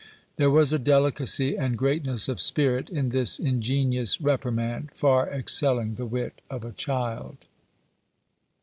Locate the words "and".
1.55-1.77